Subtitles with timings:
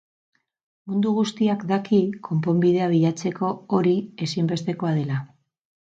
[0.93, 1.99] Mundu guztiak daki
[2.29, 3.95] konponbidea bilatzeko hori
[4.29, 5.25] ezinbestekoa dela.